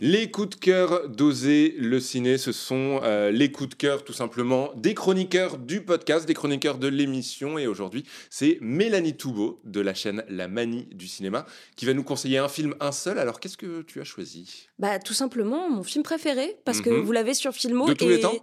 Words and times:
Les 0.00 0.30
coups 0.30 0.50
de 0.50 0.54
cœur 0.54 1.08
d'oser 1.08 1.74
le 1.76 1.98
ciné, 1.98 2.38
ce 2.38 2.52
sont 2.52 3.00
euh, 3.02 3.32
les 3.32 3.50
coups 3.50 3.70
de 3.70 3.74
cœur 3.74 4.04
tout 4.04 4.12
simplement 4.12 4.70
des 4.76 4.94
chroniqueurs 4.94 5.58
du 5.58 5.80
podcast, 5.80 6.24
des 6.24 6.34
chroniqueurs 6.34 6.78
de 6.78 6.86
l'émission. 6.86 7.58
Et 7.58 7.66
aujourd'hui, 7.66 8.04
c'est 8.30 8.58
Mélanie 8.60 9.16
Toubeau 9.16 9.58
de 9.64 9.80
la 9.80 9.94
chaîne 9.94 10.22
La 10.28 10.46
Manie 10.46 10.86
du 10.92 11.08
cinéma 11.08 11.46
qui 11.74 11.84
va 11.84 11.94
nous 11.94 12.04
conseiller 12.04 12.38
un 12.38 12.46
film, 12.48 12.76
un 12.78 12.92
seul. 12.92 13.18
Alors 13.18 13.40
qu'est-ce 13.40 13.56
que 13.56 13.82
tu 13.82 14.00
as 14.00 14.04
choisi? 14.04 14.68
Bah 14.78 15.00
tout 15.00 15.14
simplement 15.14 15.68
mon 15.68 15.82
film 15.82 16.04
préféré 16.04 16.56
parce 16.64 16.80
que 16.80 16.90
Mhm. 16.90 17.00
vous 17.00 17.10
l'avez 17.10 17.34
sur 17.34 17.52
Filmo. 17.52 17.88
De 17.88 17.94
tous 17.94 18.04
et, 18.04 18.08
les 18.08 18.20
temps? 18.20 18.36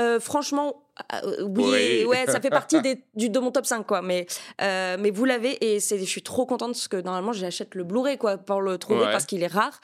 euh, 0.00 0.20
Franchement, 0.20 0.82
euh, 1.14 1.42
oui, 1.44 1.64
Oui. 1.64 2.04
ouais, 2.04 2.26
ça 2.26 2.38
fait 2.42 2.50
partie 2.68 2.82
des- 2.82 3.02
du, 3.14 3.30
de 3.30 3.38
mon 3.38 3.50
top 3.50 3.64
5 3.64 3.86
quoi. 3.86 4.02
Mais, 4.02 4.26
euh, 4.60 4.98
mais 5.00 5.10
vous 5.10 5.24
l'avez 5.24 5.56
et 5.74 5.80
c'est, 5.80 5.98
je 5.98 6.04
suis 6.04 6.22
trop 6.22 6.44
contente 6.44 6.72
parce 6.72 6.88
que 6.88 6.98
normalement 7.00 7.32
j'achète 7.32 7.74
le 7.76 7.84
Blu-ray 7.84 8.18
quoi 8.18 8.36
pour 8.36 8.60
le 8.60 8.76
trouver 8.76 9.00
Ouais. 9.06 9.10
parce 9.12 9.24
qu'il 9.24 9.42
est 9.42 9.46
rare. 9.46 9.80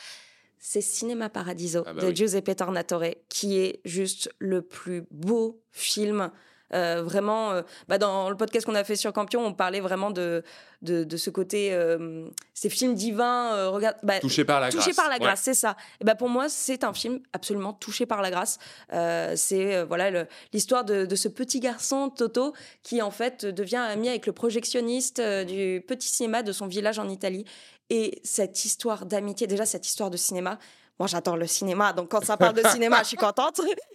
C'est 0.67 0.81
Cinéma 0.81 1.29
Paradiso 1.29 1.83
Ah 1.85 1.93
bah 1.93 2.01
de 2.01 2.07
oui. 2.07 2.17
Giuseppe 2.17 2.57
Tornatore 2.57 3.17
qui 3.29 3.59
est 3.59 3.83
juste 3.85 4.31
le 4.39 4.63
plus 4.63 5.05
beau 5.11 5.63
film. 5.71 6.31
Euh, 6.75 7.03
vraiment, 7.05 7.53
euh, 7.53 7.63
bah, 7.89 7.99
dans 7.99 8.29
le 8.31 8.37
podcast 8.37 8.67
qu'on 8.67 8.75
a 8.75 8.85
fait 8.85 8.97
sur 8.97 9.13
Campion, 9.13 9.45
on 9.47 9.53
parlait 9.55 9.81
vraiment 9.81 10.11
de, 10.11 10.43
de, 10.83 11.05
de 11.05 11.17
ce 11.17 11.31
côté, 11.31 11.73
euh, 11.73 12.27
ces 12.53 12.69
films 12.69 12.95
divins, 12.95 13.69
regarde, 13.69 13.97
bah, 14.03 14.19
Touché 14.21 14.45
par 14.45 14.61
la 14.61 14.71
touché 14.71 14.91
grâce. 14.91 14.97
par 14.97 15.09
la 15.09 15.15
Ouais. 15.15 15.21
grâce, 15.21 15.41
c'est 15.43 15.55
ça. 15.55 15.77
Et 16.01 16.05
ben 16.05 16.15
pour 16.17 16.29
moi, 16.29 16.49
c'est 16.49 16.83
un 16.85 16.93
film 16.93 17.21
absolument 17.33 17.73
touché 17.73 18.07
par 18.07 18.23
la 18.23 18.31
grâce. 18.31 18.59
C'est 19.37 19.83
voilà 19.85 20.27
l'histoire 20.53 20.85
de, 20.85 21.07
de 21.07 21.17
ce 21.17 21.29
petit 21.29 21.61
garçon 21.61 22.11
Toto 22.11 22.53
qui 22.83 23.01
en 23.03 23.11
fait 23.11 23.45
devient 23.47 23.77
ami 23.77 24.09
avec 24.09 24.27
le 24.27 24.33
projectionniste 24.33 25.21
du 25.21 25.85
petit 25.87 26.09
cinéma 26.09 26.43
de 26.43 26.53
son 26.53 26.67
village 26.67 26.99
en 26.99 27.09
Italie. 27.09 27.45
Et 27.91 28.21
cette 28.25 28.65
histoire 28.65 29.07
d'amitié, 29.07 29.47
déjà 29.47 29.67
cette 29.67 29.87
histoire 29.87 30.11
de 30.11 30.17
cinéma. 30.17 30.59
Moi, 30.99 31.07
j'adore 31.09 31.37
le 31.37 31.47
cinéma, 31.47 31.93
donc 31.93 32.09
quand 32.11 32.25
ça 32.25 32.37
parle 32.37 32.55
de 32.55 32.67
cinéma, 32.69 32.99
je 33.03 33.09
suis 33.09 33.17
contente. 33.17 33.61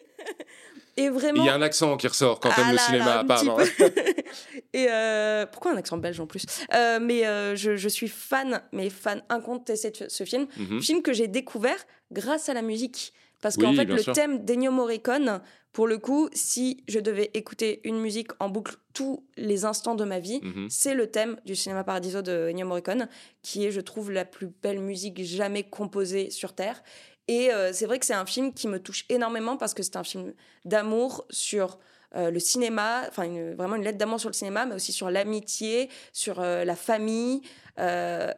Et 0.98 1.10
vraiment. 1.10 1.44
Il 1.44 1.46
y 1.46 1.50
a 1.50 1.56
un 1.56 1.62
accent 1.62 1.96
qui 1.98 2.08
ressort 2.08 2.40
quand 2.40 2.50
t'aimes 2.50 2.66
Ah 2.68 2.72
le 2.72 2.76
là 2.76 2.82
cinéma, 2.82 3.20
apparemment. 3.20 3.58
Et 4.74 4.88
euh, 4.90 5.46
pourquoi 5.46 5.72
un 5.72 5.78
accent 5.78 5.98
belge 5.98 6.20
en 6.20 6.28
plus? 6.28 6.46
Euh, 6.74 7.00
Mais 7.02 7.26
euh, 7.26 7.56
je, 7.56 7.76
je 7.76 7.90
suis 7.90 8.08
fan, 8.08 8.62
mais 8.72 8.90
fan 8.90 9.24
incontesté 9.30 9.92
de 9.92 10.10
ce 10.10 10.24
film. 10.24 10.48
Mhm. 10.58 10.82
Film 10.82 11.02
que 11.02 11.14
j'ai 11.14 11.28
découvert 11.28 11.78
grâce 12.12 12.50
à 12.50 12.54
la 12.54 12.62
musique. 12.62 13.14
Parce 13.42 13.56
Oui, 13.56 13.64
qu'en 13.64 13.74
fait, 13.74 13.86
le 13.86 13.98
sûr. 14.00 14.12
thème 14.14 14.44
d'Ennio 14.44 14.70
Morricone, 14.72 15.40
pour 15.72 15.88
le 15.88 15.98
coup, 15.98 16.28
si 16.34 16.84
je 16.90 17.00
devais 17.00 17.32
écouter 17.34 17.80
une 17.86 17.98
musique 18.02 18.32
en 18.42 18.50
boucle 18.50 18.76
tous 18.94 19.24
les 19.38 19.64
instants 19.64 19.96
de 19.96 20.04
ma 20.04 20.20
vie, 20.20 20.42
Mhm. 20.44 20.68
c'est 20.70 20.94
le 20.94 21.08
thème 21.08 21.38
du 21.46 21.56
Cinéma 21.56 21.86
Paradiso 21.86 22.22
de 22.22 22.50
Ennio 22.50 22.68
Morricone, 22.68 23.08
qui 23.42 23.66
est, 23.66 23.72
je 23.72 23.80
trouve, 23.80 24.12
la 24.12 24.26
plus 24.26 24.48
belle 24.62 24.80
musique 24.80 25.24
jamais 25.24 25.64
composée 25.64 26.32
sur 26.32 26.54
Terre. 26.54 26.84
Et 27.30 27.54
euh, 27.54 27.72
c'est 27.74 27.86
vrai 27.86 27.98
que 28.00 28.06
c'est 28.06 28.14
un 28.26 28.26
film 28.26 28.54
qui 28.54 28.68
me 28.68 28.80
touche 28.80 29.06
énormément 29.10 29.56
parce 29.58 29.74
que 29.76 29.84
c'est 29.84 29.98
un 29.98 30.04
film 30.04 30.34
d'amour 30.66 31.26
sur 31.30 31.78
euh, 32.16 32.32
le 32.32 32.40
cinéma, 32.40 33.04
enfin 33.08 33.24
une- 33.24 33.54
vraiment 33.54 33.76
une 33.76 33.84
lettre 33.84 34.00
d'amour 34.00 34.20
sur 34.20 34.30
le 34.30 34.34
cinéma, 34.34 34.66
mais 34.66 34.74
aussi 34.76 34.92
sur 34.92 35.10
l'amitié, 35.12 35.90
sur 36.12 36.40
euh, 36.40 36.64
la 36.66 36.76
famille. 36.76 37.42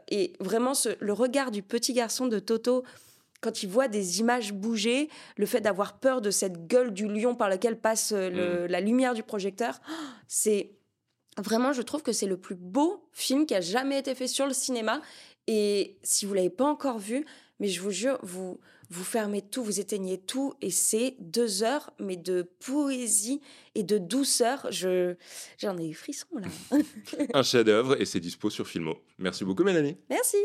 et 0.10 0.34
vraiment 0.40 0.74
ce- 0.76 0.96
le 1.00 1.14
regard 1.14 1.50
du 1.52 1.64
petit 1.64 1.94
garçon 1.94 2.28
de 2.28 2.38
Toto 2.40 2.84
quand 3.40 3.64
il 3.64 3.70
voit 3.70 3.88
des 3.88 4.20
images 4.20 4.54
bouger, 4.54 5.10
le 5.36 5.46
fait 5.48 5.62
d'avoir 5.62 5.98
peur 5.98 6.22
de 6.22 6.30
cette 6.30 6.68
gueule 6.68 6.92
du 6.94 7.08
lion 7.08 7.34
par 7.34 7.50
laquelle 7.50 7.80
passe 7.80 8.12
le- 8.12 8.68
la 8.68 8.82
lumière 8.82 9.14
du 9.16 9.24
projecteur, 9.24 9.80
c'est 10.28 10.74
vraiment, 11.38 11.74
je 11.74 11.82
trouve 11.82 12.04
que 12.04 12.12
c'est 12.12 12.28
le 12.28 12.38
plus 12.38 12.56
beau 12.56 13.04
film 13.14 13.46
qui 13.48 13.56
a 13.56 13.62
jamais 13.62 13.98
été 13.98 14.14
fait 14.16 14.28
sur 14.28 14.46
le 14.46 14.54
cinéma. 14.54 15.02
Et 15.48 15.98
si 16.04 16.26
vous 16.28 16.36
l'avez 16.36 16.52
pas 16.52 16.66
encore 16.66 17.00
vu, 17.00 17.26
mais 17.62 17.68
je 17.68 17.80
vous 17.80 17.92
jure, 17.92 18.18
vous 18.24 18.60
vous 18.90 19.04
fermez 19.04 19.42
tout, 19.42 19.64
vous 19.64 19.80
éteignez 19.80 20.18
tout, 20.18 20.56
et 20.62 20.72
c'est 20.72 21.16
deux 21.20 21.64
heures, 21.64 21.94
mais 22.00 22.18
de 22.18 22.50
poésie 22.60 23.40
et 23.76 23.84
de 23.84 24.00
douceur. 24.00 24.68
Je 24.72 25.16
j'en 25.60 25.78
ai 25.78 25.88
eu 25.88 25.94
frisson 25.94 26.28
là. 26.34 26.48
Un 27.34 27.44
chef-d'œuvre 27.44 28.02
et 28.02 28.06
c'est 28.06 28.20
dispo 28.20 28.50
sur 28.50 28.68
Filmo. 28.68 28.98
Merci 29.20 29.46
beaucoup, 29.46 29.64
Mélanie. 29.64 29.96
Merci. 30.10 30.38